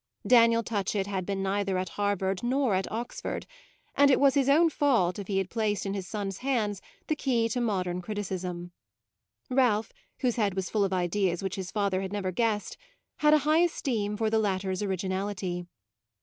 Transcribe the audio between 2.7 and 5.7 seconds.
at Oxford, and it was his own fault if he had